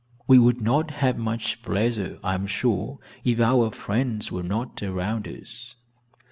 [0.25, 5.27] "We would not have much pleasure, I am sure, if our friends were not around
[5.27, 5.75] us."